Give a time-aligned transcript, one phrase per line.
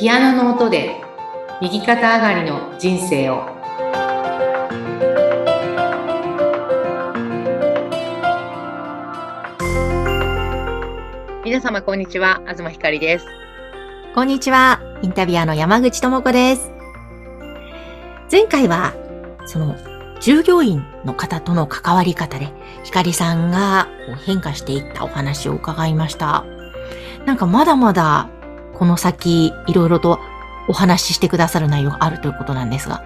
[0.00, 0.98] ピアノの音で
[1.60, 3.44] 右肩上がりの人生を
[11.44, 13.26] 皆様こんにちは東ひかりです
[14.14, 14.80] こんにちは。
[15.02, 16.72] インタビュアーの山口智子です。
[18.32, 18.94] 前回は、
[19.44, 19.76] その、
[20.20, 22.48] 従業員の方との関わり方で、
[22.84, 26.44] ひかりさんがこう変化していったお話を伺いました。
[27.26, 28.30] なんかまだまだ、
[28.80, 30.18] この先、いろいろと
[30.66, 33.04] お話ししてくださる内容があるということなんですが。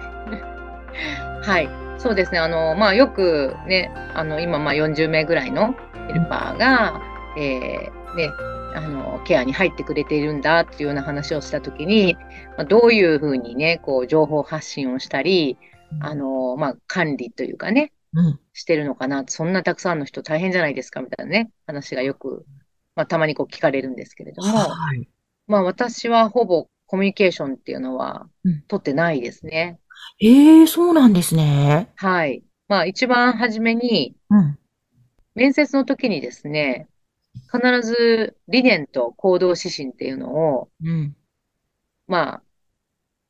[1.43, 5.75] はいそうですねあのまあよくねあの今まあ40名ぐらいの
[6.07, 7.01] ヘルパーが、
[7.37, 8.31] えーね
[8.73, 12.17] あのケアに入ってくれているんだっていうような話をしたときに、
[12.57, 15.57] まあ、どういうふうにねこう情報発信をしたり
[16.01, 18.39] あの、まあ、管理というかねうん。
[18.53, 22.45] してるのかなそんなたくさんの人大変じゃないですかみたいなね話がよく、
[22.95, 25.07] まあ、たまにこう聞かれるんですけれども、はい。
[25.47, 29.79] まあ私はほぼコミュニケーションっていうのはうん取ってないですね。
[30.21, 31.89] ええそうなんですね。
[31.95, 32.43] はい。
[32.67, 34.57] まあ一番初めにうん。
[35.35, 36.87] 面接の時にですね、
[37.51, 41.15] 必ず理念と行動指針っていうのを、うん。
[42.07, 42.43] まあ、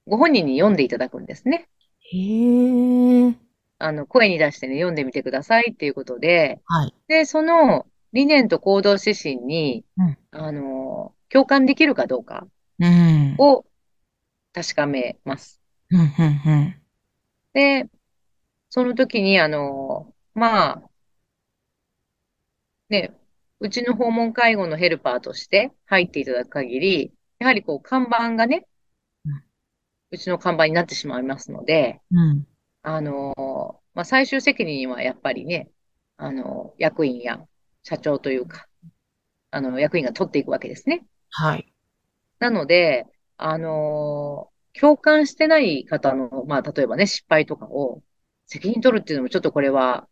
[0.06, 1.68] ご本人に読んでいただくんですね。
[2.02, 3.34] へえ。
[3.80, 6.94] あの、声に出してね、読んでみてくださいっていうことで、はい。
[7.08, 12.48] で、その理念と行動指針に、うんあの、共感できるかどうか
[12.80, 13.36] うん。
[13.38, 13.66] を
[14.54, 15.62] 確かめます。
[15.92, 16.82] うん、うん、うん。
[17.52, 17.90] で、
[18.70, 20.90] その時に、あの、まあ、
[22.88, 23.12] ね、
[23.60, 28.66] うちの訪問介護のヘルパーとして入っていただく限り、やはりこう、看板がね
[29.26, 29.44] うん、
[30.12, 32.48] うちの看板になってしまいますので、うん。
[32.82, 35.70] あの、まあ、最終責任はやっぱりね、
[36.16, 37.46] あの、役員や
[37.84, 38.70] 社長というか、
[39.52, 41.06] あの、役員が取っていくわけですね。
[41.38, 41.74] はい。
[42.40, 43.06] なので、
[43.38, 48.04] あのー共感してない方の、まあ、例えばね、失敗とかを
[48.46, 50.06] 責任取るっていうのもちょっとこれは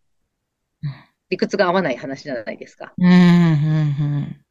[0.82, 0.90] うん、
[1.30, 2.94] 理屈が合わない話じゃないですか。
[2.98, 4.46] うん、うん、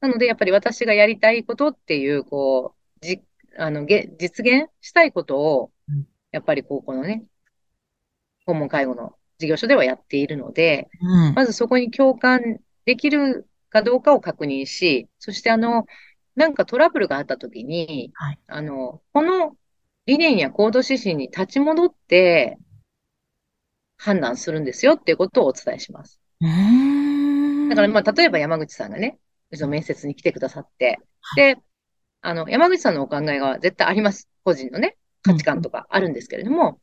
[0.00, 3.22] なので、やっぱり私がやりたいことっていう、こう、じ、
[3.58, 7.24] あの、げ、実現したいことをうん、やっぱりこう、このね、
[8.46, 11.28] 訪問介護の事業所ではやっているので、うん。
[11.28, 11.34] うん。
[11.34, 15.84] まずそこに共感できるかどうかを確認し、そしてあの、
[16.36, 19.56] なんかトラブルがあったときに、はいあの、この
[20.06, 22.56] 理念や行動指針に立ち戻って
[23.96, 26.20] 判断するんですよっていうことをお伝えします。
[27.68, 29.18] だからまあ、例えば山口さんがね、
[29.50, 31.00] うちの面接に来てくださって、
[31.34, 31.56] で、
[32.20, 34.28] あの、山口さんのお考えが絶対あります。
[34.44, 36.78] 個人のね、価値観とかあるんですけれども、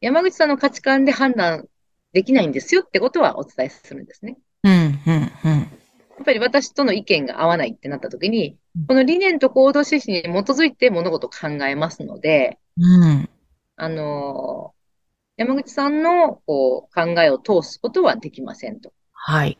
[0.00, 1.66] 山口さんの価値観で判断
[2.12, 4.38] できないんですよってことはお伝えするんですね。
[4.64, 5.60] うん、うん、うん。
[5.60, 13.28] やっぱり私との意見が合わないってなった時にうん、この理念と行動指針に基づいて物事を考えますので、うん。
[13.76, 14.82] あのー
[15.38, 18.92] 山口さんのこう考えを通すことはできませんと。
[19.12, 19.58] はい。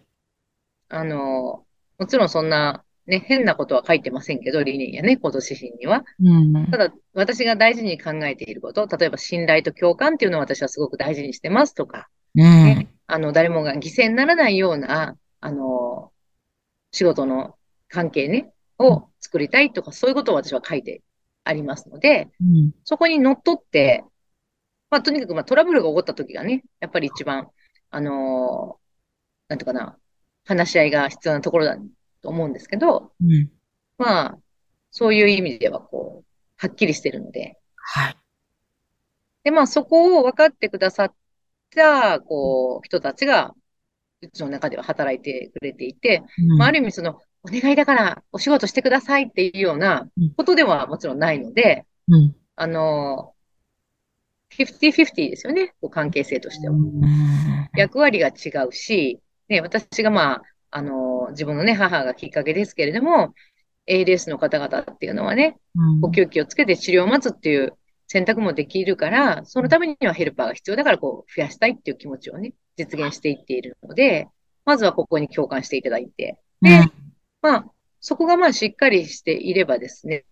[0.89, 6.05] あのーもちろんそんなね、変なことは書いてませんけど、理念やね、行動指針には。
[6.21, 6.79] うんた。
[6.79, 12.92] だ、私が大事に考えていること、例えば信頼と共感っていうのを私はすごく大事にしてますとか、うんね。
[13.13, 16.13] あの、誰もが犠牲にならないような、あの、
[16.93, 17.59] 仕事の
[17.89, 21.03] 関係ね、を作りたいとか、そういうことを私は書いて
[21.45, 22.73] ありますので、うん。
[22.85, 24.03] そこにのっとって、
[24.89, 27.49] まあ、とにかく、まあ、トラブルが起こった時がね、やっぱり一番、
[27.91, 28.79] あの
[29.49, 29.99] なんとかな、
[30.47, 31.77] 話し合いが必要なところだ
[32.23, 33.51] と思うんですけど、うん。
[33.99, 34.39] まあ、
[34.91, 38.17] そういう意味では、こう、はっきりしてるので、はい。
[39.45, 41.15] で、まあ、そこを分かってくださっ
[41.75, 43.55] た、こう、人たちが、
[44.21, 46.23] うちの中では働いてくれていて、
[46.59, 52.37] まあ、ある意味その、お願いだからお仕事してくださいっていうようなことではもちろんないので、うん。
[52.55, 53.35] あの、
[54.57, 56.75] 50-50ですよね、こう関係性としては。
[56.75, 57.01] うん。
[57.77, 63.35] 役割が違うし、ね、私がまあ、あの、自分のね、母がきっかけですけれども、
[63.89, 65.59] ALS の方々っていうのはね、
[66.01, 67.77] 呼吸器をつけて治療を待つっていう
[68.13, 74.29] 選択もできるから、そのためにはヘルパーが必要だから、こう、増やしたいっていう気持ちをね、実現していっているので、
[74.67, 76.83] まずはここに共感していただいて、で、
[77.41, 77.65] まあ、
[78.01, 80.27] そこがまあしっかりしていればですね、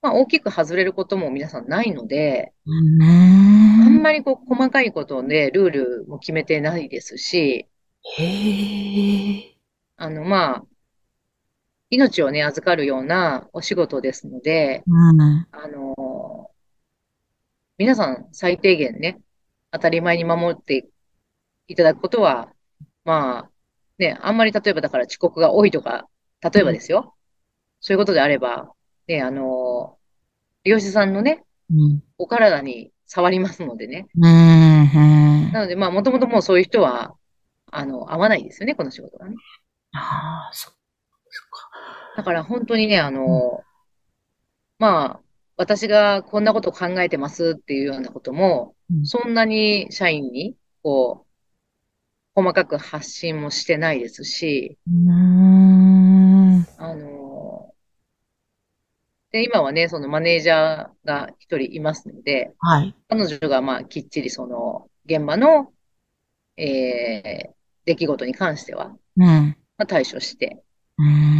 [0.00, 3.02] まあ大きく外れることも皆さんないので、うん。
[3.02, 7.66] あんまりこう細かいことでルールも決めてないですし、
[8.16, 9.54] へえ。
[9.98, 10.64] あのまあ、
[11.90, 15.20] 命をね、預かるようなお仕事ですので、うん。
[15.20, 16.50] あの、
[17.78, 19.20] 皆さん最低限ね、
[19.72, 20.88] 当たり前に守って
[21.66, 22.52] いただくことは、
[23.04, 23.50] まあ、
[23.98, 26.08] ね、あんまり例えばだから遅刻が多いとか、
[26.40, 27.14] 例えばですよ。
[27.80, 28.70] そういうことであれば、
[29.08, 29.98] ね、あの、
[30.64, 32.02] 利用者さんのね、うん。
[32.18, 34.06] お体に触りますのでね。
[34.16, 34.24] うん。
[34.24, 35.52] うん。
[35.52, 37.14] なので、まあ、もともともうそういう人は、
[37.72, 39.36] あの、合わないですよね、この仕事がね。
[39.92, 40.79] ああ、そ、そっか。
[42.16, 43.62] だから本当にね、あの、
[44.78, 45.20] まあ、
[45.56, 51.30] 私がこんなこと考えてますっていうようなことも、うんそんなに社員に、こう、
[52.34, 56.66] 細かく発信もしてないですし、うーん。
[56.76, 57.72] あの、
[59.30, 62.94] で、今はね、そのマネージャーが一人いますので、はい。
[63.08, 65.72] 彼女がまあきっちりその現場の、
[66.56, 67.50] えー、
[67.84, 69.56] 出来事に関しては、うん。
[69.76, 70.62] まあ、対処して、
[70.98, 71.39] うーん。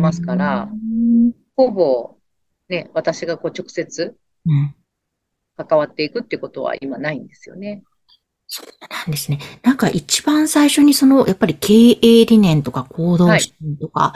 [0.00, 1.32] ますからうん。
[1.56, 2.16] ほぼ、
[2.68, 4.16] ね、私がこう直接
[4.46, 4.74] うん。
[5.56, 7.82] 関わっていくっていうことは今ないんですよね。
[8.46, 9.38] そうなんですね。
[9.62, 14.14] なんか一番最初にその、やっぱり経営理念とか行動指針とか、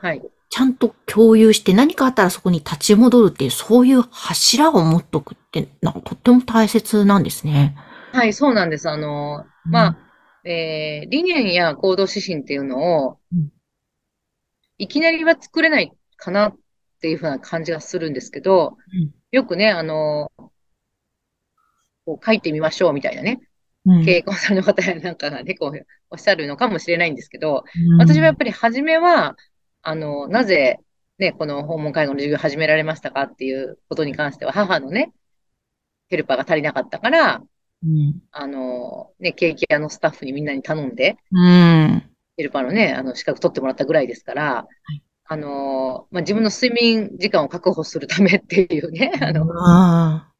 [0.00, 0.22] はい。
[0.48, 7.76] ちゃんと共有して何かあったらそこに立ち戻るっていう、そういう柱を持っとくって、なんかとっても大切なんですね。
[8.12, 8.88] はい、そうなんです。
[8.90, 9.98] あの、まあ、
[10.44, 13.50] えー、理念や行動指針っていうのをうん、
[14.78, 16.56] いきなりは作れないかなっ
[17.00, 20.30] ていうふうな感じがするんですけどうん、よくね、あの、
[22.04, 23.40] こう書いてみましょうみたいなね、
[23.84, 29.36] うん、経営コンサルの方やなんかがね、こうおっしゃるのかもしれないんですけど、うん私はやっぱり初めは、
[29.82, 30.80] あの、なぜ、
[31.18, 35.12] ね、この訪問介護の授業を始められましたかっていうことに関しては、母のね、
[36.08, 37.42] ヘルパーが足りなかったから、
[37.84, 38.20] うん。
[38.30, 42.05] あの、ね、ケーキ屋のスタッフにみんなに頼んで、うん。
[42.36, 45.02] ヘルパーのね、あの、資格取ってもらったぐらいですから、い。
[45.28, 50.32] あの、まあ、自分の睡眠時間を確保するためっていうね、あの、あ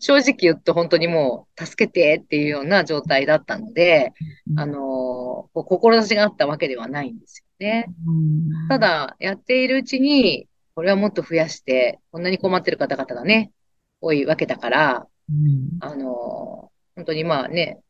[0.00, 4.12] 正直言うと本当にもう、助けてっていうような状態だったので、
[4.50, 4.60] うん。
[4.60, 7.86] あの、こう志があったわけではないんですよね。
[8.06, 8.68] うん。
[8.68, 13.52] た、だ、やっているうちに、これはもっと増やして、こんなに困ってる方々がね、
[14.00, 15.68] 多いわけだから、うん。
[15.80, 17.83] あの、本当にまあね、うん、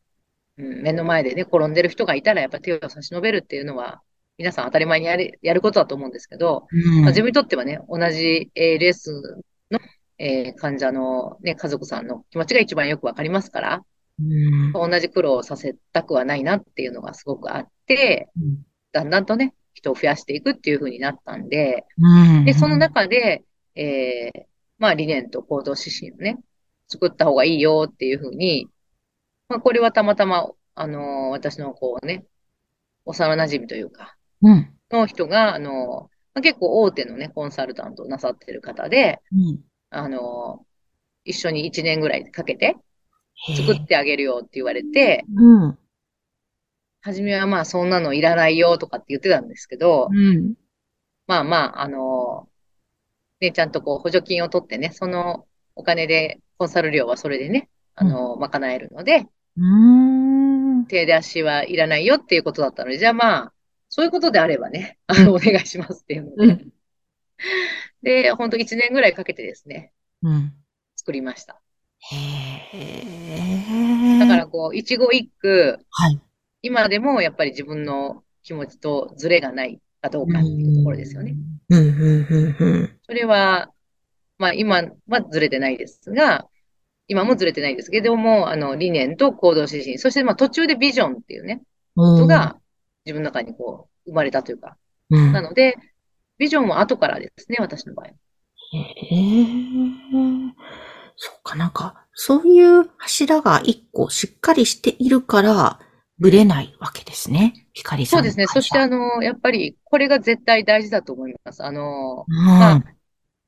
[0.57, 4.03] 目の前でね、転んでる人がいたら、やっぱ手を差し伸べるっていうのは、
[4.39, 7.03] 皆さん当たり前にやる、やることだと思うんですけど、うん。
[7.03, 9.11] まあ、自分にとってはね、同じ ALS
[9.71, 9.79] の、
[10.19, 13.85] えー患者のね、家族さんの気持ちが一番よくわかりますから、
[14.21, 14.73] うん。
[14.73, 18.29] 同じ苦労をさせたくはないなっていうのがすごくあって、
[18.93, 22.45] だんだんとね、人を増やしていくっていう風になったんで、うん。
[22.45, 24.43] で、その中で、えー、
[24.79, 26.39] まあ理念と行動指針をね、
[26.89, 28.69] 作った方がいいよっていう風に、
[29.55, 32.25] まあこれはたまたま、あのー私のこうね、
[33.05, 34.75] 幼馴染というか、うん。
[34.91, 39.61] の人が、あのーまあ結構大手のね、コンサルタントをなさってる方で、うん。
[39.91, 40.65] あのー
[41.27, 42.77] 一緒に1年ぐらいかけて
[43.57, 45.79] 作ってあげるよって言われて、うん。
[47.01, 50.55] 初めはまあそんなのいらないよとかって言ってたんですけど、うん。
[51.29, 52.49] まあまあ、あの
[53.41, 55.47] ね、ちゃんとこう補助金を取ってね、その
[55.77, 60.87] お金でコンサル料はそれでね、あの賄えるので、うん。
[60.87, 63.53] 手出しはいらないよっていうことだったので、じゃあまあ、
[63.89, 66.73] そういうことであればね、あの、お願いしますっていうので、うん。
[68.03, 69.93] で、ほんと1年ぐらいかけてですね、
[70.23, 70.53] うん。
[70.97, 71.61] 作りました。
[71.99, 72.17] へ
[72.73, 74.19] え。
[74.19, 76.21] だからこう、一語一句、はい。
[76.63, 81.35] 今でもやっぱり自分の気持ちとズレがないかどうかっていうところですよね。
[83.07, 83.71] それは、
[84.39, 86.49] まあ今はずれてないですが、
[87.07, 91.63] 今もずれてないですけども、あの、理念と行動指針、そしてまあ途中でビジョンっていうね、
[91.95, 92.57] ことが
[93.05, 94.77] 自分の中にこう、生まれたというか、
[95.11, 95.77] うん、なので、
[96.39, 98.07] ビジョンは後からですね、私の場合。
[98.07, 98.15] へえ。
[101.17, 105.81] そっかなんか、そういう柱が一個しっかりしているから、
[106.19, 107.69] ぶれないわけですね。
[107.73, 108.47] 光さんのそうですね。
[108.47, 111.65] そしてあの、やっぱりこれが絶対大事だと思います。
[111.65, 112.47] あの、うん。
[112.47, 112.94] まあ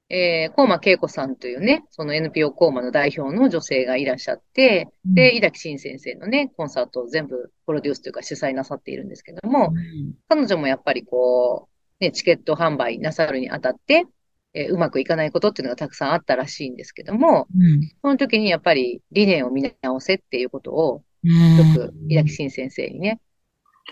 [0.08, 11.68] えー、コーマ恵子さんというね、その NPO コーマの代表の女性がいらっしゃって、で、井崎慎先生のね、コンサートを全部プロデュースというか主催なさっているんですけども、うん彼女もやっぱりこ
[12.00, 14.04] う、ね、チケット販売なさるにあたって、
[14.54, 17.80] えーうまくいかないことっていうのがたくさんあったらしいんですけども、うん。
[18.00, 21.56] その時にやっぱり理念を見直せっていうことを、うん。
[21.56, 23.20] よく井崎慎先生にね、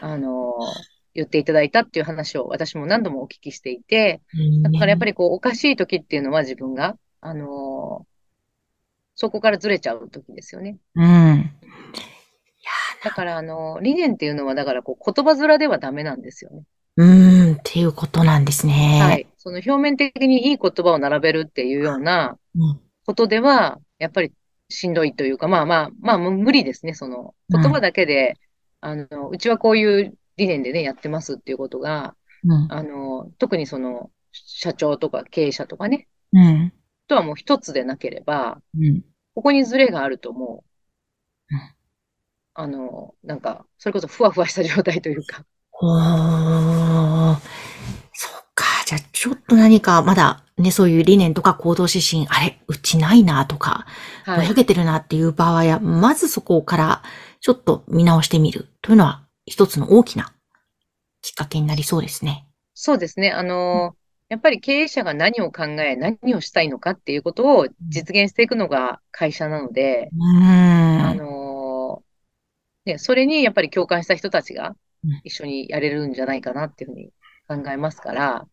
[0.01, 4.21] あのー言っていただいたっていう話を私も何度もお聞きしていて、
[4.63, 8.15] だからやっぱり、りこう、おかしい時っていうのは自分が、あのー
[9.17, 10.77] そこからずれちゃう時ですよね。
[10.97, 11.51] うん。
[13.05, 16.65] だから、あのー理念っていうのは、だからこう、言葉面ではダメなんですよね。
[16.97, 19.01] うん、っていうことなんですね。
[19.01, 19.27] はい。
[19.39, 22.81] その表面的にいい言葉を並べるっていうようなうん。
[23.07, 24.33] ことでは、やっぱり
[24.69, 26.95] しんどいというか、まあまあ、まあ無理ですね。
[26.95, 28.35] その言葉だけで、
[28.81, 32.15] あの、うちはこういう理念でね、やってますっていうことが、
[32.45, 32.73] うん。
[32.73, 36.73] あの、特にその、社長とか経営者とかね、うん。
[37.07, 39.03] とはもう一つでなければ、うん。
[39.35, 40.65] ここにズレがあるとも
[41.51, 41.61] うん。
[42.55, 45.45] あの、なんか、それこそふわふわした状態というか。
[45.71, 47.35] ほー。
[48.13, 48.65] そっか。
[48.87, 53.87] じゃあ、ちょっと何か、まだ、ね、そういう理念とか行動指針、あれ、うちないなとか、
[54.25, 57.03] ぼやけてるなっていう場合は、まずそこから、
[57.41, 60.35] ちょっと見直してみるというのは、一つの大きな
[61.23, 62.47] きっかけになりそうですね。
[62.75, 63.31] そうですね。
[63.31, 63.97] あの、
[64.29, 70.11] やっぱり経営者が何を考え、何をしたいのかっていうことを実現していくのが会社なので、
[70.99, 72.03] あの、
[72.85, 74.77] ね、それにやっぱり共感した人たちが
[75.23, 77.13] 一緒にやれるんじゃないかなっていうふうに
[77.49, 78.47] 考えますから、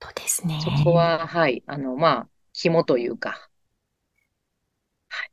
[0.00, 0.60] そうですね。
[0.62, 3.50] そこは、はい、あの、まあ、紐というか、
[5.08, 5.24] は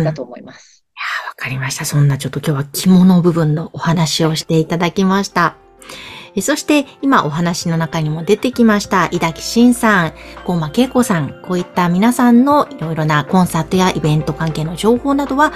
[0.00, 0.83] い、だと思います。
[1.36, 1.84] かりました。
[1.84, 5.56] そんなちょっと今日は肝の部分のお話をしていただきました。
[6.40, 10.12] そして今お話の中にも出てきました井崎慎さん、
[10.44, 15.52] ゴーマ恵子さん、こういった皆さんのいろいろなコンサートやイベント関係の情報などは、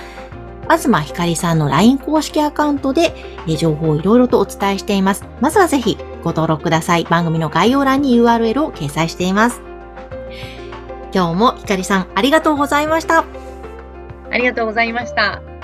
[0.70, 3.14] 東ひかりさんの LINE 公式アカウントで
[3.58, 5.24] 情報をいろいろとお伝えしています。
[5.40, 7.04] まずはぜひご登録ください。
[7.04, 9.60] 番組の概要欄に URL を掲載しています。
[11.12, 13.24] 今日もひかりさんありがとうございました。
[14.30, 15.57] ありがとうございました。